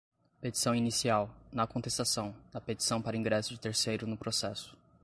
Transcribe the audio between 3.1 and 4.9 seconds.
ingresso de terceiro no processo